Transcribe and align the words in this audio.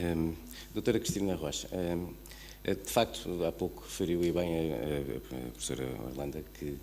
Um, 0.00 0.34
doutora 0.72 0.98
Cristina 0.98 1.34
Rocha, 1.34 1.68
um, 1.74 2.14
de 2.64 2.90
facto, 2.90 3.44
há 3.44 3.52
pouco 3.52 3.82
referiu 3.82 4.24
e 4.24 4.32
bem 4.32 4.72
a, 4.72 4.76
a, 4.76 5.46
a 5.46 5.50
professora 5.50 5.86
Orlando 6.06 6.42
que 6.54 6.78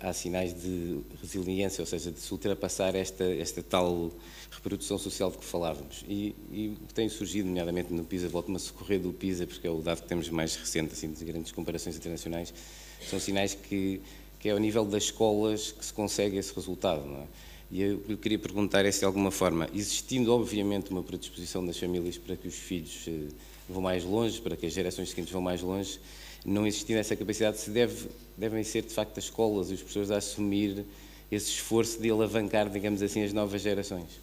há 0.00 0.12
sinais 0.14 0.54
de 0.54 1.00
resiliência, 1.20 1.82
ou 1.82 1.86
seja, 1.86 2.10
de 2.10 2.18
se 2.18 2.32
ultrapassar 2.32 2.94
esta, 2.94 3.24
esta 3.24 3.62
tal 3.62 4.10
reprodução 4.50 4.96
social 4.96 5.30
de 5.30 5.38
que 5.38 5.44
falávamos. 5.44 6.04
E, 6.08 6.34
e 6.50 6.76
tem 6.94 7.08
surgido, 7.08 7.48
nomeadamente 7.48 7.92
no 7.92 8.04
PISA, 8.04 8.28
volto-me 8.28 8.56
a 8.56 8.58
socorrer 8.58 9.00
do 9.00 9.12
PISA, 9.12 9.46
porque 9.46 9.66
é 9.66 9.70
o 9.70 9.82
dado 9.82 10.02
que 10.02 10.08
temos 10.08 10.28
mais 10.30 10.56
recente, 10.56 10.92
assim, 10.92 11.12
de 11.12 11.24
grandes 11.24 11.52
comparações 11.52 11.96
internacionais, 11.96 12.52
são 13.08 13.20
sinais 13.20 13.54
que, 13.54 14.00
que 14.40 14.48
é 14.48 14.52
ao 14.52 14.58
nível 14.58 14.86
das 14.86 15.04
escolas 15.04 15.72
que 15.72 15.84
se 15.84 15.92
consegue 15.92 16.38
esse 16.38 16.54
resultado, 16.54 17.04
não 17.04 17.20
é? 17.20 17.26
E 17.74 17.82
eu, 17.82 18.00
eu 18.08 18.16
queria 18.16 18.38
perguntar 18.38 18.84
é 18.84 18.92
se 18.92 19.00
de 19.00 19.04
alguma 19.04 19.32
forma, 19.32 19.68
existindo 19.74 20.32
obviamente 20.32 20.92
uma 20.92 21.02
predisposição 21.02 21.66
das 21.66 21.76
famílias 21.76 22.16
para 22.16 22.36
que 22.36 22.46
os 22.46 22.54
filhos 22.54 23.04
eh, 23.08 23.26
vão 23.68 23.82
mais 23.82 24.04
longe, 24.04 24.40
para 24.40 24.56
que 24.56 24.64
as 24.64 24.72
gerações 24.72 25.10
seguintes 25.10 25.32
vão 25.32 25.42
mais 25.42 25.60
longe, 25.60 25.98
não 26.46 26.68
existindo 26.68 27.00
essa 27.00 27.16
capacidade, 27.16 27.58
se 27.58 27.70
deve, 27.70 28.06
devem 28.38 28.62
ser 28.62 28.82
de 28.82 28.94
facto 28.94 29.18
as 29.18 29.24
escolas 29.24 29.72
e 29.72 29.74
os 29.74 29.80
professores 29.80 30.12
a 30.12 30.18
assumir 30.18 30.84
esse 31.32 31.50
esforço 31.50 32.00
de 32.00 32.08
alavancar, 32.08 32.70
digamos 32.70 33.02
assim, 33.02 33.24
as 33.24 33.32
novas 33.32 33.60
gerações. 33.60 34.20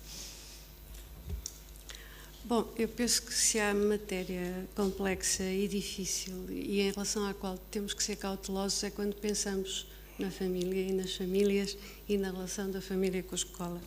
Bom, 2.46 2.66
eu 2.77 2.88
penso 2.88 3.22
que 3.22 3.34
se 3.34 3.60
há 3.60 3.74
matéria 3.74 4.66
complexa 4.74 5.44
e 5.44 5.68
difícil 5.68 6.46
e 6.49 6.80
em 6.80 6.91
relação 6.91 7.27
à 7.27 7.34
qual 7.34 7.58
temos 7.70 7.94
que 7.94 8.02
ser 8.02 8.16
cautelosos 8.16 8.82
é 8.86 8.90
quando 8.90 9.13
pensamos 9.13 9.88
na 10.22 10.30
família 10.30 10.84
e 10.84 10.94
nas 10.94 11.16
famílias 11.16 11.76
e 12.14 12.18
na 12.18 12.32
relação 12.32 12.70
da 12.70 12.82
família 12.82 13.24
com 13.24 13.34
a 13.34 13.38
escola. 13.38 13.82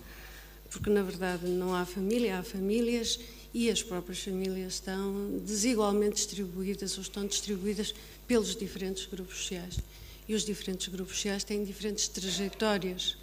Porque, 0.71 0.89
na 0.89 1.03
verdade, 1.03 1.47
não 1.47 1.75
há 1.75 1.85
família, 1.85 2.39
há 2.39 2.43
famílias 2.43 3.21
e 3.53 3.71
as 3.71 3.83
próprias 3.83 4.19
famílias 4.21 4.75
estão 4.75 5.39
desigualmente 5.45 6.17
distribuídas 6.17 6.97
ou 6.97 7.03
estão 7.03 7.27
distribuídas 7.27 7.95
pelos 8.27 8.57
diferentes 8.57 9.07
grupos 9.07 9.37
sociais. 9.37 9.79
E 10.27 10.35
os 10.35 10.45
diferentes 10.45 10.89
grupos 10.89 11.17
sociais 11.17 11.45
têm 11.45 11.63
diferentes 11.65 12.09
trajetórias 12.09 13.17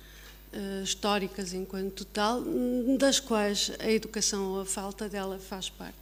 uh, 0.53 0.83
históricas 0.83 1.51
enquanto 1.51 2.05
tal, 2.05 2.43
das 2.99 3.19
quais 3.19 3.71
a 3.79 3.91
educação 3.91 4.51
ou 4.51 4.61
a 4.61 4.65
falta 4.65 5.09
dela 5.09 5.39
faz 5.39 5.67
parte. 5.67 5.97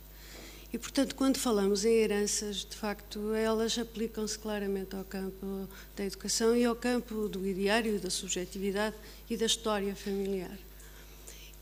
E, 0.71 0.77
portanto, 0.77 1.15
quando 1.15 1.37
falamos 1.37 1.83
em 1.83 1.93
heranças, 1.93 2.57
de 2.57 2.75
facto, 2.75 3.33
elas 3.33 3.77
aplicam-se 3.79 4.37
claramente 4.37 4.95
ao 4.95 5.03
campo 5.03 5.67
da 5.95 6.05
educação 6.05 6.55
e 6.55 6.63
ao 6.63 6.75
campo 6.75 7.27
do 7.27 7.45
ideário, 7.47 7.99
da 7.99 8.11
subjetividade 8.11 8.95
e 9.27 9.35
da 9.35 9.47
história 9.47 9.95
familiar. 9.95 10.57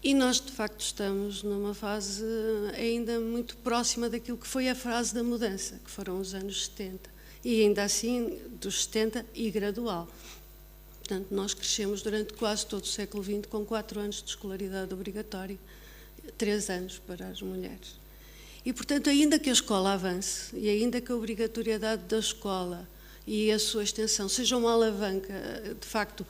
E 0.03 0.13
nós, 0.13 0.41
de 0.41 0.51
facto, 0.51 0.81
estamos 0.81 1.41
numa 1.41 1.73
fase 1.73 2.23
ainda 2.75 3.19
muito 3.19 3.55
próxima 3.57 4.09
daquilo 4.09 4.37
que 4.37 4.47
foi 4.47 4.67
a 4.67 4.75
fase 4.75 5.13
da 5.13 5.23
mudança, 5.23 5.79
que 5.83 5.89
foram 5.89 6.19
os 6.19 6.33
anos 6.33 6.65
70. 6.65 7.09
E 7.45 7.61
ainda 7.61 7.83
assim, 7.83 8.37
dos 8.59 8.83
70 8.83 9.25
e 9.33 9.49
gradual. 9.49 10.07
Portanto, 10.99 11.27
nós 11.31 11.53
crescemos 11.53 12.01
durante 12.01 12.33
quase 12.33 12.65
todo 12.65 12.83
o 12.83 12.87
século 12.87 13.23
XX 13.23 13.45
com 13.49 13.65
quatro 13.65 14.01
anos 14.01 14.21
de 14.21 14.29
escolaridade 14.29 14.93
obrigatória, 14.93 15.57
três 16.37 16.69
anos 16.69 16.99
para 16.99 17.27
as 17.27 17.41
mulheres. 17.41 18.06
E, 18.67 18.73
portanto, 18.73 19.09
ainda 19.09 19.39
que 19.39 19.49
a 19.49 19.53
escola 19.53 19.93
avance 19.93 20.53
e 20.53 20.67
ainda 20.67 20.99
que 20.99 21.09
a 21.09 21.15
obrigatoriedade 21.15 22.03
da 22.03 22.19
escola 22.19 22.85
e 23.25 23.49
a 23.49 23.57
sua 23.57 23.81
extensão 23.81 24.27
seja 24.27 24.57
uma 24.57 24.73
alavanca, 24.73 25.33
de 25.79 25.87
facto, 25.87 26.27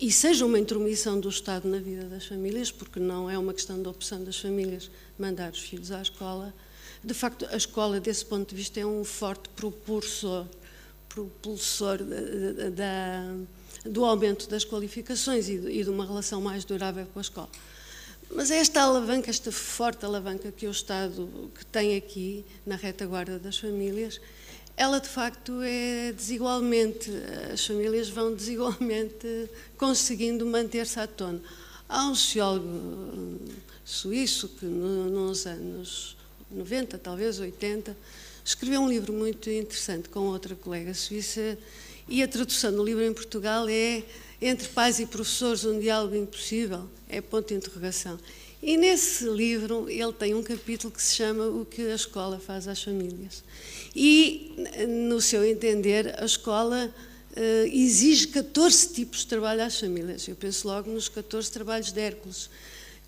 e 0.00 0.10
seja 0.10 0.44
uma 0.44 0.58
intromissão 0.58 1.20
do 1.20 1.28
Estado 1.28 1.68
na 1.68 1.78
vida 1.78 2.06
das 2.06 2.26
famílias, 2.26 2.72
porque 2.72 2.98
não 2.98 3.30
é 3.30 3.38
uma 3.38 3.54
questão 3.54 3.80
de 3.80 3.88
opção 3.88 4.24
das 4.24 4.36
famílias 4.36 4.90
mandar 5.16 5.52
os 5.52 5.60
filhos 5.60 5.92
à 5.92 6.02
escola, 6.02 6.52
de 7.04 7.14
facto, 7.14 7.46
a 7.52 7.56
escola, 7.56 8.00
desse 8.00 8.24
ponto 8.24 8.50
de 8.50 8.56
vista, 8.56 8.80
é 8.80 8.84
um 8.84 9.04
forte 9.04 9.48
propulsor, 9.50 10.44
propulsor 11.08 11.98
da, 11.98 12.68
da, 12.70 13.34
do 13.88 14.04
aumento 14.04 14.48
das 14.48 14.64
qualificações 14.64 15.48
e 15.48 15.84
de 15.84 15.88
uma 15.88 16.04
relação 16.04 16.40
mais 16.40 16.64
durável 16.64 17.06
com 17.06 17.20
a 17.20 17.22
escola. 17.22 17.48
Mas 18.30 18.50
é 18.50 18.58
esta 18.58 18.82
alavanca, 18.82 19.30
esta 19.30 19.52
forte 19.52 20.04
alavanca 20.04 20.50
que 20.52 20.66
o 20.66 20.70
Estado 20.70 21.50
que 21.54 21.64
tem 21.66 21.96
aqui 21.96 22.44
na 22.66 22.76
retaguarda 22.76 23.38
das 23.38 23.58
famílias, 23.58 24.20
ela 24.76 25.00
de 25.00 25.08
facto 25.08 25.62
é 25.62 26.12
desigualmente, 26.12 27.10
as 27.52 27.64
famílias 27.64 28.08
vão 28.08 28.34
desigualmente 28.34 29.48
conseguindo 29.78 30.44
manter-se 30.44 31.00
à 31.00 31.06
tona. 31.06 31.40
Há 31.88 32.08
um 32.08 32.14
sociólogo 32.14 32.66
hum, 32.66 33.38
suíço 33.84 34.48
que 34.48 34.66
nos 34.66 35.46
anos 35.46 36.16
90, 36.50 36.98
talvez 36.98 37.38
80, 37.38 37.96
escreveu 38.44 38.80
um 38.80 38.88
livro 38.88 39.12
muito 39.12 39.48
interessante 39.48 40.08
com 40.08 40.20
outra 40.20 40.54
colega 40.54 40.92
suíça 40.94 41.56
e 42.08 42.22
a 42.22 42.28
tradução 42.28 42.72
do 42.72 42.84
livro 42.84 43.02
em 43.02 43.12
Portugal 43.12 43.68
é 43.68 44.02
entre 44.40 44.68
pais 44.68 44.98
e 44.98 45.06
professores, 45.06 45.64
um 45.64 45.78
diálogo 45.78 46.14
impossível? 46.14 46.88
É 47.08 47.20
ponto 47.20 47.48
de 47.48 47.54
interrogação. 47.54 48.18
E 48.62 48.76
nesse 48.76 49.24
livro 49.28 49.88
ele 49.88 50.12
tem 50.12 50.34
um 50.34 50.42
capítulo 50.42 50.92
que 50.92 51.02
se 51.02 51.14
chama 51.14 51.46
O 51.46 51.64
que 51.64 51.82
a 51.82 51.94
escola 51.94 52.38
faz 52.38 52.66
às 52.66 52.82
famílias. 52.82 53.44
E, 53.94 54.54
no 55.08 55.20
seu 55.20 55.44
entender, 55.44 56.14
a 56.20 56.24
escola 56.24 56.92
uh, 57.36 57.66
exige 57.66 58.28
14 58.28 58.92
tipos 58.92 59.20
de 59.20 59.26
trabalho 59.28 59.62
às 59.62 59.78
famílias. 59.78 60.26
Eu 60.26 60.36
penso 60.36 60.66
logo 60.66 60.90
nos 60.90 61.08
14 61.08 61.50
trabalhos 61.50 61.92
de 61.92 62.00
Hércules. 62.00 62.50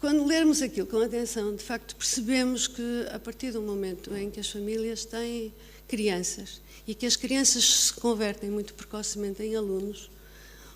Quando 0.00 0.25
lermos 0.25 0.62
aquilo 0.62 0.87
com 0.87 1.00
atenção, 1.00 1.56
de 1.56 1.62
facto 1.65 1.97
percebemos 1.97 2.69
que, 2.69 3.06
a 3.11 3.19
partir 3.19 3.50
do 3.50 3.61
momento 3.61 4.15
em 4.15 4.31
que 4.31 4.38
as 4.38 4.49
famílias 4.49 5.05
têm 5.05 5.53
crianças 5.88 6.61
e 6.87 6.94
que 6.94 7.05
as 7.05 7.17
crianças 7.17 7.65
se 7.65 7.93
convertem 7.94 8.49
muito 8.49 8.75
precocemente 8.75 9.43
em 9.43 9.56
alunos, 9.56 10.09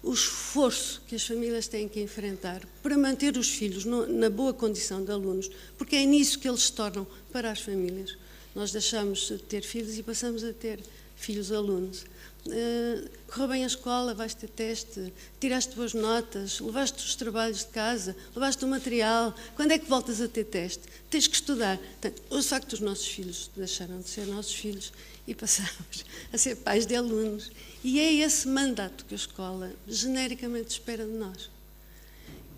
o 0.02 0.12
esforço 0.12 1.02
que 1.06 1.14
as 1.14 1.24
famílias 1.24 1.68
têm 1.68 1.88
que 1.88 2.00
enfrentar 2.00 2.66
para 2.82 2.98
manter 2.98 3.36
os 3.36 3.48
filhos 3.48 3.84
no, 3.84 4.06
na 4.06 4.28
boa 4.28 4.52
condição 4.52 5.04
de 5.04 5.12
alunos, 5.12 5.48
porque 5.78 5.96
é 5.96 6.04
nisso 6.04 6.38
que 6.38 6.48
eles 6.48 6.64
se 6.64 6.72
tornam 6.72 7.06
para 7.30 7.50
as 7.50 7.60
famílias. 7.60 8.16
Nós 8.54 8.72
deixamos 8.72 9.28
de 9.28 9.38
ter 9.38 9.62
filhos 9.62 9.96
e 9.96 10.02
passamos 10.02 10.42
a 10.42 10.52
ter 10.52 10.80
filhos 11.16 11.52
alunos. 11.52 12.04
Uh, 12.44 13.08
correu 13.28 13.48
bem 13.48 13.62
a 13.62 13.68
escola, 13.68 14.14
vais 14.14 14.34
ter 14.34 14.48
teste, 14.48 15.12
tiraste 15.38 15.76
boas 15.76 15.94
notas, 15.94 16.58
levaste 16.58 17.04
os 17.04 17.14
trabalhos 17.14 17.60
de 17.60 17.66
casa, 17.66 18.16
levaste 18.34 18.64
o 18.64 18.68
material. 18.68 19.32
Quando 19.54 19.70
é 19.70 19.78
que 19.78 19.88
voltas 19.88 20.20
a 20.20 20.26
ter 20.26 20.44
teste? 20.44 20.82
Tens 21.08 21.28
que 21.28 21.36
estudar. 21.36 21.78
Portanto, 21.78 22.22
o 22.30 22.42
facto 22.42 22.70
dos 22.70 22.80
nossos 22.80 23.06
filhos 23.06 23.48
deixaram 23.54 24.00
de 24.00 24.08
ser 24.08 24.26
nossos 24.26 24.54
filhos 24.54 24.92
e 25.26 25.34
passamos 25.34 26.04
a 26.32 26.38
ser 26.38 26.56
pais 26.56 26.84
de 26.84 26.96
alunos. 26.96 27.52
E 27.84 28.00
é 28.00 28.12
esse 28.14 28.48
mandato 28.48 29.04
que 29.04 29.14
a 29.14 29.16
escola 29.16 29.72
genericamente 29.86 30.70
espera 30.70 31.06
de 31.06 31.12
nós. 31.12 31.48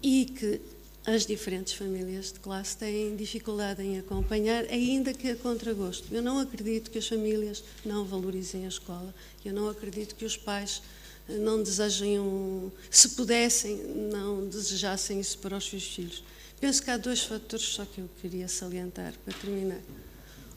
E 0.03 0.25
que 0.25 0.63
as 1.07 1.27
diferentes 1.27 1.75
famílias 1.75 2.33
de 2.33 2.41
classe 2.41 2.77
têm 2.79 3.15
dificuldade 3.15 3.83
em 3.83 3.99
acompanhar, 3.99 4.65
ainda 4.65 5.13
que 5.13 5.31
a 5.31 5.37
contragosto. 5.37 6.07
Eu 6.11 6.23
não 6.23 6.39
acredito 6.39 6.91
que 6.91 6.99
as 6.99 7.07
famílias 7.07 7.63
não 7.85 8.07
valorizem 8.07 8.65
a 8.65 8.69
escola. 8.69 9.15
Eu 9.45 9.53
não 9.53 9.69
acredito 9.69 10.15
que 10.15 10.25
os 10.25 10.37
pais 10.37 10.81
eh, 11.29 11.37
não 11.37 11.63
desejem, 11.63 12.19
um, 12.19 12.71
se 12.91 13.11
pudessem, 13.11 13.77
não 14.11 14.49
desejassem 14.49 15.21
isso 15.21 15.37
para 15.39 15.59
os 15.59 15.69
seus 15.69 15.85
filhos. 15.85 16.25
Penso 16.59 16.83
que 16.83 16.91
há 16.91 16.97
dois 16.97 17.21
fatores 17.21 17.67
só 17.67 17.85
que 17.85 18.01
eu 18.01 18.09
queria 18.23 18.49
salientar 18.49 19.13
para 19.25 19.35
terminar. 19.35 19.81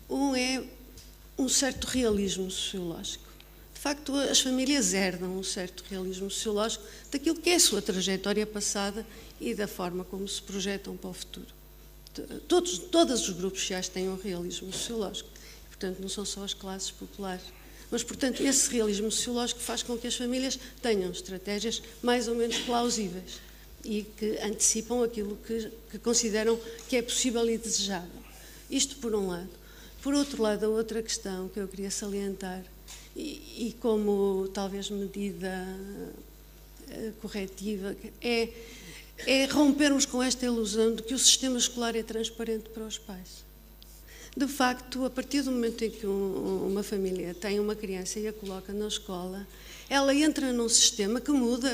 Um 0.09 0.33
é 0.33 0.63
um 1.37 1.49
certo 1.49 1.85
realismo 1.85 2.49
sociológico. 2.49 3.26
De 3.77 3.83
facto, 3.83 4.15
as 4.15 4.39
famílias 4.39 4.91
herdam 4.91 5.37
um 5.37 5.43
certo 5.43 5.83
realismo 5.87 6.31
sociológico 6.31 6.83
daquilo 7.11 7.35
que 7.35 7.51
é 7.51 7.55
a 7.55 7.59
sua 7.59 7.79
trajetória 7.79 8.43
passada 8.43 9.05
e 9.39 9.53
da 9.53 9.67
forma 9.67 10.03
como 10.03 10.27
se 10.27 10.41
projetam 10.41 10.97
para 10.97 11.11
o 11.11 11.13
futuro. 11.13 11.45
Todos, 12.47 12.79
todos 12.79 13.29
os 13.29 13.35
grupos 13.35 13.61
sociais 13.61 13.87
têm 13.87 14.09
um 14.09 14.17
realismo 14.17 14.73
sociológico, 14.73 15.29
portanto, 15.67 15.99
não 15.99 16.09
são 16.09 16.25
só 16.25 16.43
as 16.43 16.55
classes 16.55 16.89
populares. 16.89 17.43
Mas, 17.91 18.01
portanto, 18.01 18.41
esse 18.41 18.67
realismo 18.71 19.11
sociológico 19.11 19.61
faz 19.61 19.83
com 19.83 19.95
que 19.95 20.07
as 20.07 20.15
famílias 20.15 20.57
tenham 20.81 21.11
estratégias 21.11 21.79
mais 22.01 22.27
ou 22.27 22.33
menos 22.33 22.57
plausíveis 22.57 23.39
e 23.85 24.01
que 24.17 24.39
antecipam 24.39 25.03
aquilo 25.03 25.37
que, 25.45 25.71
que 25.91 25.99
consideram 25.99 26.59
que 26.89 26.95
é 26.95 27.01
possível 27.03 27.47
e 27.47 27.59
desejável. 27.59 28.23
Isto 28.71 28.95
por 28.95 29.13
um 29.13 29.27
lado. 29.27 29.51
Por 30.01 30.15
outro 30.15 30.41
lado, 30.41 30.65
a 30.65 30.69
outra 30.69 31.03
questão 31.03 31.47
que 31.47 31.59
eu 31.59 31.67
queria 31.67 31.91
salientar, 31.91 32.63
e, 33.17 33.75
como 33.79 34.47
talvez 34.53 34.89
medida 34.89 35.65
uh, 36.89 37.11
corretiva, 37.21 37.95
é, 38.21 38.49
é 39.25 39.45
rompermos 39.45 40.05
com 40.05 40.21
esta 40.21 40.45
ilusão 40.45 40.93
de 40.93 41.01
que 41.01 41.13
o 41.13 41.19
sistema 41.19 41.57
escolar 41.57 41.95
é 41.95 42.03
transparente 42.03 42.69
para 42.69 42.83
os 42.83 42.97
pais. 42.97 43.45
De 44.35 44.47
facto, 44.47 45.03
a 45.03 45.09
partir 45.09 45.41
do 45.41 45.51
momento 45.51 45.83
em 45.83 45.89
que 45.89 46.05
um, 46.05 46.67
uma 46.67 46.83
família 46.83 47.33
tem 47.33 47.59
uma 47.59 47.75
criança 47.75 48.19
e 48.19 48.27
a 48.27 48.33
coloca 48.33 48.71
na 48.71 48.87
escola, 48.87 49.47
ela 49.89 50.13
entra 50.13 50.53
num 50.53 50.69
sistema 50.69 51.19
que 51.19 51.31
muda, 51.31 51.71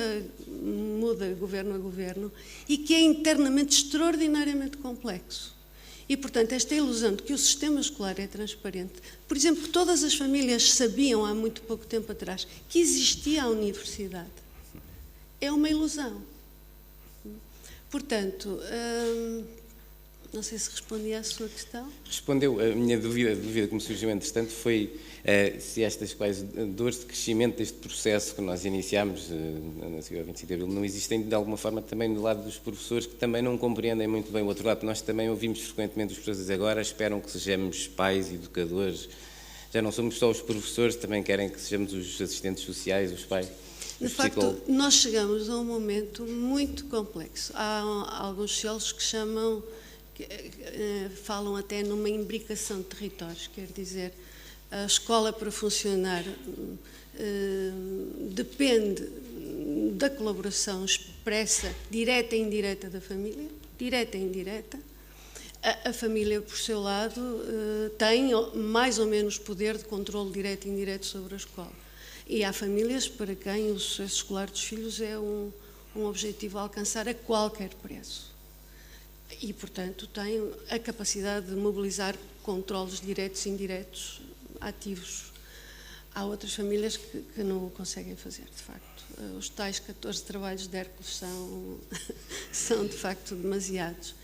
muda 0.48 1.34
governo 1.34 1.76
a 1.76 1.78
governo 1.78 2.32
e 2.70 2.78
que 2.78 2.94
é 2.94 3.02
internamente 3.02 3.84
extraordinariamente 3.84 4.78
complexo 4.78 5.54
E, 6.08 6.18
portanto, 6.18 6.52
esta 6.52 6.76
ilusão 6.76 7.16
de 7.16 7.24
que 7.24 7.34
o 7.34 7.38
sistema 7.38 7.80
escolar 7.80 8.20
é 8.20 8.28
transparente, 8.28 8.94
por 9.28 9.38
exemplo, 9.38 9.64
que 9.64 9.70
todas 9.70 10.04
as 10.04 10.16
famílias 10.16 10.74
sabiam 10.74 11.26
há 11.26 11.34
muito 11.34 11.62
pouco 11.62 11.86
tempo 11.86 12.12
atrás 12.12 12.46
que 12.68 12.80
existia 12.80 13.44
a 13.44 13.48
universidade, 13.48 14.30
é 15.40 15.52
uma 15.52 15.70
ilusão. 15.70 16.22
Portanto, 17.90 18.60
hum, 18.60 19.44
não 20.34 20.42
sei 20.42 20.58
se 20.58 20.72
respondi 20.72 21.14
à 21.14 21.24
sua 21.24 21.48
questão. 21.48 21.88
Respondeu. 22.06 22.60
A 22.60 22.76
minha 22.76 23.00
dúvida, 23.00 23.34
a 23.34 23.36
dúvida 23.36 23.68
que 23.68 23.76
me 23.76 23.80
surgiu, 23.80 24.10
entretanto, 24.10 24.50
foi 24.50 25.00
uh, 25.24 25.62
se 25.62 25.84
estas 25.84 26.14
quais 26.14 26.42
dores 26.42 27.00
de 27.00 27.06
crescimento 27.06 27.58
deste 27.58 27.78
processo 27.78 28.34
que 28.34 28.42
nós 28.42 28.66
iniciámos 28.66 29.30
uh, 29.30 29.90
na 29.90 30.02
CIO 30.02 30.24
25 30.26 30.48
de 30.48 30.54
Abril 30.56 30.68
não 30.68 30.84
existem 30.84 31.22
de 31.22 31.36
alguma 31.36 31.56
forma 31.56 31.84
também 31.84 32.12
do 32.12 32.22
lado 32.22 32.44
dos 32.44 32.58
professores 32.58 33.06
que 33.06 33.14
também 33.16 33.44
não 33.44 33.58
compreendem 33.60 34.08
muito 34.08 34.32
bem 34.32 34.42
o 34.42 34.48
outro 34.48 34.66
lado. 34.66 34.84
Nós 34.84 35.02
também 35.02 35.30
ouvimos 35.30 35.60
frequentemente 35.62 36.14
os 36.14 36.20
professores 36.20 36.50
agora 36.50 36.82
esperam 36.82 37.22
que 37.22 37.30
sejamos 37.30 37.88
pais, 37.88 38.34
educadores. 38.34 39.08
Já 39.72 39.82
não 39.82 39.92
somos 39.92 40.18
só 40.18 40.32
os 40.32 40.42
professores, 40.42 40.96
também 40.96 41.22
querem 41.22 41.50
que 41.50 41.60
sejamos 41.60 41.94
os 41.94 42.20
assistentes 42.20 42.64
sociais, 42.64 43.12
os 43.12 43.24
pais. 43.24 43.50
De 44.02 44.10
facto, 44.10 44.62
nós 44.68 44.96
chegamos 44.96 45.50
a 45.50 45.58
um 45.58 45.64
momento 45.64 46.26
muito 46.26 46.86
complexo. 46.86 47.54
Há 47.56 47.82
alguns 48.20 48.52
sociólogos 48.52 48.92
que 48.92 49.04
chamam 49.04 49.64
que, 50.14 50.24
eh, 50.24 51.10
falam 51.24 51.56
até 51.56 51.84
numa 51.84 52.10
imbricação 52.10 52.78
de 52.78 52.86
territórios, 52.86 53.48
quer 53.48 53.68
dizer, 53.68 54.14
a 54.72 54.86
escola 54.86 55.32
para 55.32 55.52
funcionar 55.52 56.24
eh, 57.16 57.72
depende 58.32 59.08
da 59.94 60.10
colaboração 60.10 60.84
expressa, 60.84 61.74
direta 61.90 62.36
e 62.36 62.40
indireta 62.40 62.90
da 62.90 63.00
família, 63.00 63.48
direta 63.78 64.18
e 64.18 64.22
indireta. 64.22 64.80
A, 65.62 65.90
a 65.90 65.94
família, 65.94 66.42
por 66.42 66.58
seu 66.58 66.82
lado, 66.82 67.22
eh, 67.22 67.92
tem 67.98 68.32
mais 68.56 69.00
ou 69.00 69.06
menos 69.08 69.38
poder 69.38 69.78
de 69.78 69.86
controle 69.86 70.32
direto 70.32 70.68
e 70.68 70.70
indireto 70.70 71.06
sobre 71.06 71.36
a 71.36 71.38
escola. 71.38 71.74
E 72.28 72.44
há 72.44 72.52
famílias 72.54 73.08
para 73.08 73.36
quem 73.36 73.72
o 73.72 73.80
sucesso 73.80 74.16
escolar 74.16 74.50
dos 74.50 74.64
filhos 74.64 75.00
é 75.02 75.18
um, 75.20 75.52
um 75.96 76.06
objetivo 76.06 76.58
a 76.58 76.62
alcançar 76.62 77.08
a 77.08 77.14
qualquer 77.14 77.70
preço 77.76 78.33
e, 79.42 79.54
portanto, 79.54 80.08
tem 80.08 80.52
a 80.70 80.80
capacidade 80.80 81.48
de 81.48 81.56
mobilizar 81.56 82.16
controles 82.42 83.00
diretos 83.00 83.46
e 83.46 83.50
indiretos 83.50 84.22
ativos. 84.60 85.32
Há 86.14 86.26
outras 86.26 86.54
famílias 86.54 86.98
que, 86.98 87.22
que 87.34 87.44
não 87.44 87.68
o 87.68 87.72
conseguem 87.72 88.16
fazer, 88.16 88.46
de 88.46 88.62
facto. 88.62 89.04
Os 89.38 89.50
tais 89.50 89.80
14 89.80 90.24
trabalhos 90.24 90.68
de 90.68 90.78
Hércules 90.78 91.16
são, 91.16 91.80
são, 92.52 92.86
de 92.86 92.96
facto, 92.96 93.36
demasiados. 93.36 94.16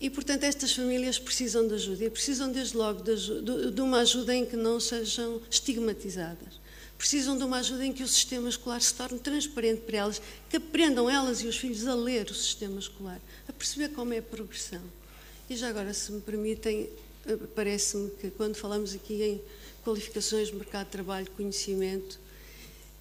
E, 0.00 0.10
portanto, 0.10 0.44
estas 0.44 0.72
famílias 0.72 1.18
precisam 1.18 1.66
de 1.66 1.74
ajuda 1.74 2.04
e 2.04 2.10
precisam, 2.10 2.50
desde 2.50 2.76
logo, 2.76 3.02
de, 3.02 3.70
de 3.70 3.80
uma 3.80 4.00
ajuda 4.00 4.34
em 4.34 4.44
que 4.44 4.56
não 4.56 4.80
sejam 4.80 5.40
estigmatizadas 5.50 6.61
precisam 7.02 7.36
de 7.36 7.42
uma 7.42 7.58
ajuda 7.58 7.84
em 7.84 7.92
que 7.92 8.04
o 8.04 8.06
sistema 8.06 8.48
escolar 8.48 8.80
se 8.80 8.94
torne 8.94 9.18
transparente 9.18 9.80
para 9.80 9.96
elas, 9.96 10.22
que 10.48 10.56
aprendam 10.56 11.10
elas 11.10 11.40
e 11.40 11.48
os 11.48 11.56
filhos 11.56 11.84
a 11.88 11.96
ler 11.96 12.30
o 12.30 12.34
sistema 12.34 12.78
escolar, 12.78 13.20
a 13.48 13.52
perceber 13.52 13.88
como 13.88 14.14
é 14.14 14.18
a 14.18 14.22
progressão. 14.22 14.80
E 15.50 15.56
já 15.56 15.68
agora, 15.68 15.92
se 15.92 16.12
me 16.12 16.20
permitem, 16.20 16.88
eh, 17.26 17.36
parece-me 17.56 18.08
que 18.08 18.30
quando 18.30 18.54
falamos 18.54 18.94
aqui 18.94 19.20
em 19.20 19.40
qualificações, 19.82 20.52
mercado 20.52 20.84
de 20.84 20.92
trabalho, 20.92 21.28
conhecimento, 21.32 22.20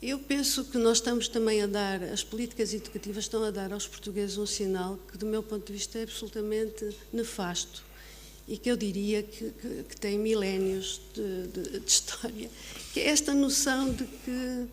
eu 0.01 0.18
penso 0.18 0.65
que 0.65 0.80
nós 0.80 0.98
estamos 0.98 1.27
também 1.27 1.62
a 1.62 1.68
dar, 1.68 2.01
as 2.01 2.24
políticas 2.24 2.74
educativas 2.74 3.25
estão 3.25 3.44
a 3.44 3.51
dar 3.51 3.71
aos 3.71 3.86
portugueses 3.86 4.36
um 4.36 4.48
sinal 4.48 4.98
que, 5.12 5.15
do 5.15 5.27
meu 5.27 5.44
ponto 5.44 5.68
de 5.68 5.74
vista, 5.74 6.00
é 6.00 6.03
absolutamente 6.03 6.89
nefasto 7.13 7.83
e 8.51 8.57
que 8.57 8.69
eu 8.69 8.75
diria 8.75 9.24
que, 9.24 9.50
que, 9.50 9.83
que 9.88 9.95
tem 9.95 10.19
milénios 10.19 11.00
de, 11.13 11.48
de, 11.48 11.80
de, 11.80 11.88
história, 11.88 12.50
que 12.94 13.00
é 13.00 13.07
esta 13.07 13.33
noção 13.33 13.94
de 13.94 14.03
que 14.03 14.68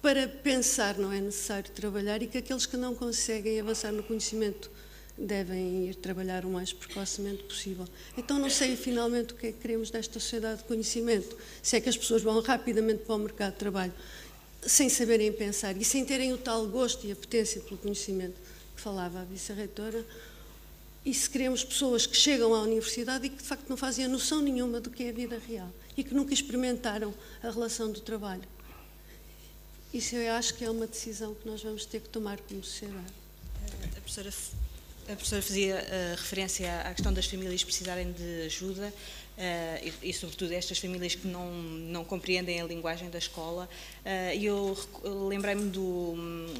para 0.00 0.26
pensar 0.26 0.96
não 0.96 1.12
é 1.12 1.20
necessário 1.20 1.70
trabalhar 1.72 2.22
e 2.22 2.26
que 2.26 2.38
aqueles 2.38 2.64
que 2.64 2.78
não 2.78 2.94
conseguem 2.94 3.60
avançar 3.60 3.92
no 3.92 4.02
conhecimento 4.02 4.70
devem 5.18 5.90
ir 5.90 5.96
trabalhar 5.96 6.46
o 6.46 6.48
mais 6.48 6.72
precocemente 6.72 7.42
possível. 7.42 7.86
Então 8.16 8.38
não 8.38 8.48
sei 8.48 8.74
finalmente 8.74 9.34
o 9.34 9.36
que 9.36 9.48
é 9.48 9.52
que 9.52 9.58
queremos 9.58 9.90
desta 9.90 10.18
sociedade 10.18 10.62
de 10.62 10.64
conhecimento, 10.64 11.36
se 11.62 11.76
é 11.76 11.82
que 11.82 11.90
as 11.90 11.98
pessoas 11.98 12.22
vão 12.22 12.40
rapidamente 12.40 13.02
para 13.04 13.16
o 13.16 13.18
mercado 13.18 13.52
de 13.52 13.58
trabalho 13.58 13.92
sem 14.62 14.88
saberem 14.88 15.30
pensar 15.30 15.76
e 15.76 15.84
sem 15.84 16.06
terem 16.06 16.32
o 16.32 16.38
tal 16.38 16.66
gosto 16.68 17.06
e 17.06 17.12
apetência 17.12 17.60
pelo 17.60 17.76
conhecimento 17.76 18.40
que 18.74 18.80
falava 18.80 19.20
a 19.20 19.24
vice-reitora, 19.24 20.02
e 21.04 21.12
se 21.12 21.28
queremos 21.28 21.62
pessoas 21.62 22.06
que 22.06 22.16
chegam 22.16 22.54
à 22.54 22.62
universidade 22.62 23.26
e 23.26 23.30
que 23.30 23.36
de 23.36 23.42
facto 23.42 23.68
não 23.68 23.76
fazem 23.76 24.06
a 24.06 24.08
noção 24.08 24.40
nenhuma 24.40 24.80
do 24.80 24.90
que 24.90 25.04
é 25.04 25.10
a 25.10 25.12
vida 25.12 25.38
real 25.46 25.70
e 25.96 26.02
que 26.02 26.14
nunca 26.14 26.32
experimentaram 26.32 27.14
a 27.42 27.50
relação 27.50 27.92
do 27.92 28.00
trabalho. 28.00 28.42
Isso 29.92 30.16
eu 30.16 30.32
acho 30.32 30.54
que 30.54 30.64
é 30.64 30.70
uma 30.70 30.86
decisão 30.86 31.34
que 31.34 31.46
nós 31.46 31.62
vamos 31.62 31.84
ter 31.84 32.00
que 32.00 32.08
tomar 32.08 32.38
como 32.38 32.64
sociedade. 32.64 33.12
A 33.84 34.00
professora, 34.00 34.32
a 35.04 35.14
professora 35.14 35.42
fazia 35.42 35.76
uh, 35.76 36.16
referência 36.16 36.80
à 36.80 36.94
questão 36.94 37.12
das 37.12 37.26
famílias 37.26 37.62
precisarem 37.62 38.10
de 38.12 38.42
ajuda. 38.46 38.92
Uh, 39.36 39.92
e, 40.02 40.10
e, 40.10 40.14
sobretudo 40.14 40.52
estas 40.52 40.78
famílias 40.78 41.16
que 41.16 41.26
não, 41.26 41.50
não 41.52 42.04
compreendem 42.04 42.60
a 42.60 42.64
linguagem 42.64 43.10
da 43.10 43.18
escola. 43.18 43.68
Uh, 44.04 44.36
e 44.36 44.44
eu 44.46 44.78
lembrei-me 45.28 45.70
do, 45.70 46.14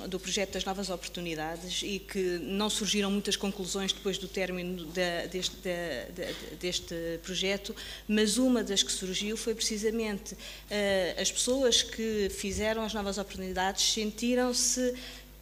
do 0.08 0.18
projeto 0.18 0.54
das 0.54 0.64
novas 0.64 0.90
oportunidades 0.90 1.82
e 1.84 2.00
que 2.00 2.38
não 2.42 2.68
surgiram 2.68 3.12
muitas 3.12 3.36
conclusões 3.36 3.92
depois 3.92 4.18
do 4.18 4.26
término 4.26 4.86
da, 4.86 5.26
deste, 5.26 5.68
deste 6.58 6.94
projeto, 7.22 7.76
mas 8.08 8.38
uma 8.38 8.64
das 8.64 8.82
que 8.82 8.90
surgiu 8.90 9.36
foi 9.36 9.54
precisamente 9.54 10.34
uh, 10.34 11.20
as 11.20 11.30
pessoas 11.30 11.80
que 11.80 12.28
fizeram 12.28 12.82
as 12.82 12.92
novas 12.92 13.18
oportunidades 13.18 13.92
sentiram-se 13.92 14.94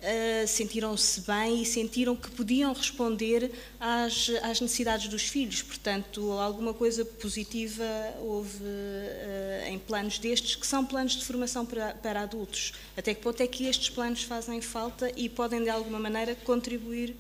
Uh, 0.03 0.49
sentiram-se 0.49 1.21
bem 1.21 1.63
e 1.63 1.65
sentiram 1.65 2.17
que 2.17 2.29
podiam 2.29 2.73
responder 2.73 3.53
às, 3.79 4.29
às, 4.43 4.61
necessidades 4.61 5.07
dos 5.07 5.23
filhos. 5.23 5.63
Portanto, 5.63 6.33
alguma 6.33 6.75
coisa 6.75 7.05
positiva 7.05 7.85
houve 8.21 8.65
uh, 8.65 9.69
em 9.69 9.79
planos 9.79 10.19
destes, 10.19 10.57
que 10.57 10.67
são 10.67 10.85
planos 10.85 11.13
de 11.13 11.25
formação 11.25 11.65
para, 11.65 11.95
para, 11.95 12.23
adultos. 12.23 12.73
Até 12.97 13.15
que 13.15 13.23
ponto 13.23 13.41
é 13.41 13.47
que 13.47 13.67
estes 13.69 13.91
planos 13.91 14.25
fazem 14.25 14.61
falta 14.61 15.13
e 15.17 15.29
podem, 15.29 15.63
de 15.63 15.71
alguma 15.71 16.01
maneira, 16.01 16.35
contribuir 16.35 17.15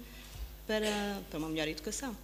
para, 0.67 1.23
para 1.31 1.39
uma 1.39 1.49
melhor 1.49 1.69
educação? 1.69 2.17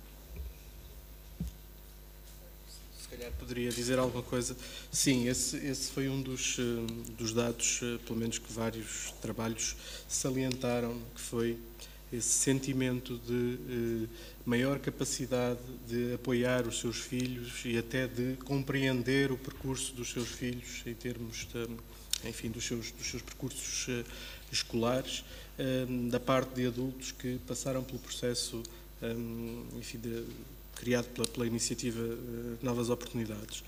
Calhar 3.11 3.33
poderia 3.33 3.71
dizer 3.71 3.99
alguma 3.99 4.23
coisa. 4.23 4.57
Sim, 4.93 5.29
esse, 5.29 5.57
esse 5.57 5.91
foi 5.91 6.09
um 6.09 6.21
dos, 6.21 6.59
eh, 6.59 7.13
dos 7.17 7.33
dados, 7.33 7.81
eh, 7.83 7.99
pelo 8.07 8.19
menos 8.19 8.39
que 8.39 8.53
vários 8.53 9.13
trabalhos 9.21 9.77
salientaram, 10.09 11.01
que 11.15 11.21
foi 11.21 11.59
esse 12.13 12.29
sentimento 12.29 13.19
de 13.27 13.59
eh, 14.05 14.09
maior 14.45 14.79
capacidade 14.79 15.61
de 15.87 16.15
apoiar 16.15 16.67
os 16.67 16.81
seus 16.81 16.99
filhos 16.99 17.63
e 17.65 17.77
até 17.79 18.07
de 18.07 18.37
compreender 18.45 19.33
o 19.33 19.37
percurso 19.37 19.95
dos 19.95 20.11
seus 20.11 20.29
filhos 20.29 20.83
em 20.87 20.95
termos 20.95 21.47
de, 21.53 22.29
enfim, 22.29 22.51
dos 22.51 22.65
seus, 22.65 22.91
dos 22.91 23.07
seus 23.07 23.23
percursos 23.23 23.89
escolares, 24.51 25.25
da 26.09 26.21
parte 26.21 26.55
de 26.55 26.67
adultos 26.69 27.11
que 27.11 27.39
passaram 27.47 27.83
pelo 27.83 27.99
processo 27.99 28.63
enfim, 29.77 29.99
de 29.99 30.25
criado 30.79 31.07
pela, 31.07 31.27
pela 31.27 31.47
iniciativa 31.47 32.01
uh, 32.01 32.59
Novas 32.63 32.89
Oportunidades. 32.89 33.65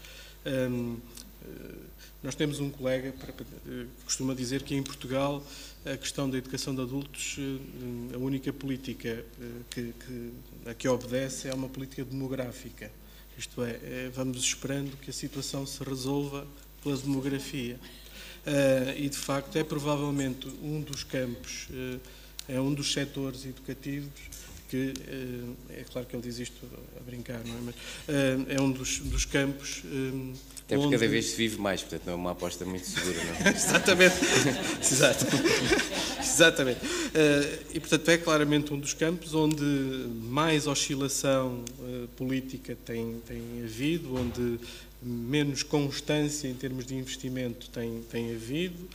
Um, 0.46 0.96
eh, 1.44 1.74
nós 2.22 2.34
temos 2.34 2.60
um 2.60 2.70
colega 2.70 3.12
que 3.12 3.42
uh, 3.42 3.86
costuma 4.04 4.34
dizer 4.34 4.62
que 4.62 4.74
em 4.74 4.82
Portugal 4.82 5.44
a 5.84 5.96
questão 5.96 6.30
da 6.30 6.38
educação 6.38 6.74
de 6.74 6.80
adultos, 6.82 7.38
a 8.14 8.18
única 8.18 8.52
política 8.52 9.24
que, 9.70 9.94
que, 9.94 10.32
a 10.66 10.74
que 10.74 10.86
obedece 10.86 11.48
é 11.48 11.54
uma 11.54 11.68
política 11.70 12.04
demográfica. 12.04 12.90
Isto 13.38 13.62
é 13.64 14.10
vamos 14.14 14.38
esperando 14.38 14.94
que 14.98 15.08
a 15.08 15.12
situação 15.12 15.64
se 15.66 15.82
resolva 15.82 16.46
pela 16.82 16.98
demografia. 16.98 17.80
e, 18.98 19.08
de 19.08 19.16
facto, 19.16 19.56
é 19.56 19.64
provavelmente 19.64 20.48
um 20.62 20.82
dos 20.82 21.02
campos, 21.02 21.68
é 22.46 22.60
um 22.60 22.74
dos 22.74 22.92
setores 22.92 23.46
educativos 23.46 24.10
que 24.70 24.94
eh, 25.08 25.80
é 25.80 25.84
claro 25.90 26.06
que 26.06 26.14
ele 26.14 26.22
diz 26.22 26.38
isto 26.38 26.64
a 26.96 27.02
brincar, 27.02 27.40
não 27.44 27.56
é? 27.56 27.60
Mas 27.66 27.74
eh, 28.08 28.54
é 28.54 28.60
um 28.60 28.70
dos, 28.70 29.00
dos 29.00 29.24
campos. 29.24 29.82
Eh, 29.84 30.32
Até 30.64 30.76
porque 30.76 30.86
onde... 30.86 30.96
cada 30.96 31.08
vez 31.10 31.30
se 31.30 31.36
vive 31.36 31.58
mais, 31.58 31.80
portanto 31.80 32.06
não 32.06 32.12
é 32.12 32.16
uma 32.16 32.30
aposta 32.30 32.64
muito 32.64 32.86
segura, 32.86 33.18
não 33.24 33.46
é? 33.46 33.50
Exatamente. 33.56 34.14
Exato. 34.80 35.26
Exatamente. 36.20 36.80
E 37.74 37.80
portanto 37.80 38.08
é 38.08 38.18
claramente 38.18 38.72
um 38.72 38.78
dos 38.78 38.94
campos 38.94 39.34
onde 39.34 39.64
mais 40.22 40.68
oscilação 40.68 41.64
política 42.16 42.76
tem, 42.84 43.20
tem 43.26 43.42
havido, 43.64 44.14
onde 44.14 44.60
menos 45.02 45.64
constância 45.64 46.46
em 46.46 46.54
termos 46.54 46.86
de 46.86 46.94
investimento 46.94 47.68
tem, 47.70 48.02
tem 48.10 48.32
havido, 48.32 48.88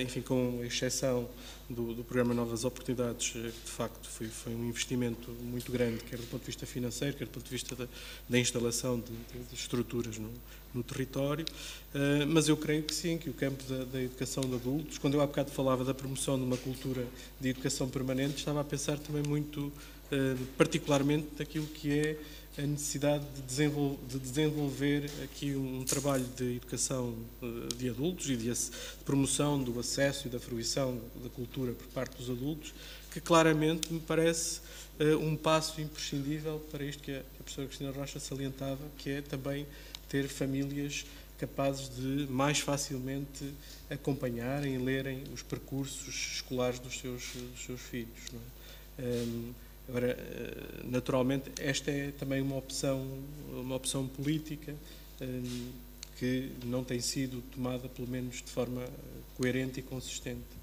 enfim, 0.00 0.20
com 0.20 0.62
exceção 0.62 1.28
do, 1.70 1.94
do, 1.94 2.02
programa 2.02 2.34
Novas 2.34 2.64
Oportunidades, 2.64 3.32
eh, 3.36 3.50
que 3.50 3.64
de 3.64 3.70
facto 3.70 4.08
foi, 4.08 4.26
foi, 4.26 4.52
um 4.52 4.68
investimento 4.68 5.30
muito 5.40 5.70
grande, 5.70 6.02
quer 6.04 6.18
do 6.18 6.26
ponto 6.26 6.40
de 6.40 6.46
vista 6.46 6.66
financeiro, 6.66 7.16
quer 7.16 7.26
do 7.26 7.30
ponto 7.30 7.44
de 7.44 7.50
vista 7.50 7.76
da, 7.76 7.86
da 8.28 8.38
instalação 8.38 8.98
de, 8.98 9.12
de, 9.12 9.44
de 9.48 9.54
estruturas 9.54 10.18
no, 10.18 10.30
no 10.74 10.82
território, 10.82 11.46
uh, 11.94 12.26
mas 12.26 12.48
eu 12.48 12.56
creio 12.56 12.82
que 12.82 12.92
sim, 12.92 13.16
que 13.16 13.30
o 13.30 13.32
campo 13.32 13.62
da, 13.64 13.84
da, 13.84 14.02
educação 14.02 14.42
de 14.42 14.54
adultos, 14.54 14.98
quando 14.98 15.14
eu 15.14 15.20
há 15.20 15.26
bocado 15.26 15.50
falava 15.52 15.84
da 15.84 15.94
promoção 15.94 16.36
de 16.36 16.44
uma 16.44 16.56
cultura 16.56 17.06
de 17.40 17.48
educação 17.48 17.88
permanente, 17.88 18.36
estava 18.36 18.60
a 18.60 18.64
pensar 18.64 18.98
também 18.98 19.22
muito 19.22 19.60
uh, 19.60 19.72
particularmente 20.58 21.28
naquilo 21.38 21.66
que 21.66 21.96
é 21.96 22.18
a 22.62 22.66
necessidade 22.66 23.24
de 23.34 23.42
desenvolver, 23.42 23.98
de 24.06 24.18
desenvolver 24.18 25.10
aqui 25.24 25.54
um 25.54 25.82
trabalho 25.84 26.24
de 26.36 26.56
educação 26.56 27.14
eh, 27.42 27.46
de 27.76 27.88
adultos 27.88 28.28
e 28.28 28.36
de 28.36 28.52
promoção 29.04 29.62
do 29.62 29.78
acesso 29.80 30.28
e 30.28 30.30
da 30.30 30.38
fruição 30.38 31.00
da 31.22 31.30
cultura 31.30 31.72
por 31.72 31.86
parte 31.88 32.16
dos 32.18 32.28
adultos, 32.28 32.74
que 33.10 33.20
claramente 33.20 33.92
me 33.92 34.00
parece 34.00 34.60
eh, 34.98 35.16
um 35.16 35.36
passo 35.36 35.80
imprescindível 35.80 36.60
para 36.70 36.84
isto 36.84 37.02
que 37.02 37.16
a 37.16 37.22
professora 37.38 37.66
Cristina 37.66 37.90
Rocha 37.92 38.20
salientava, 38.20 38.80
que 38.98 39.10
é 39.10 39.22
também 39.22 39.66
ter 40.08 40.28
famílias 40.28 41.06
capazes 41.38 41.88
de 41.96 42.30
mais 42.30 42.60
facilmente 42.60 43.54
acompanharem 43.88 44.74
e 44.74 44.78
lerem 44.78 45.24
os 45.32 45.42
percursos 45.42 46.34
escolares 46.34 46.78
dos 46.78 46.98
seus, 46.98 47.22
dos 47.32 47.64
seus 47.64 47.80
filhos. 47.80 48.20
Não 48.30 48.40
é? 48.40 48.60
um, 49.02 49.54
Agora, 49.90 50.06
eh, 50.06 50.84
naturalmente, 50.84 51.50
esta 51.58 51.90
é 51.90 52.12
também 52.12 52.40
uma 52.40 52.56
opção, 52.56 53.04
uma 53.50 53.74
opção 53.74 54.06
política 54.06 54.72
eh, 55.20 55.26
que 56.16 56.52
não 56.64 56.84
tem 56.84 57.00
sido 57.00 57.42
tomada, 57.50 57.88
pelo 57.88 58.06
menos 58.06 58.36
de 58.36 58.50
forma 58.52 58.84
coerente 59.36 59.80
e 59.80 59.82
consistente. 59.82 60.59